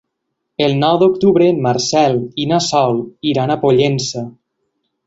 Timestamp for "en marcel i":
1.55-2.49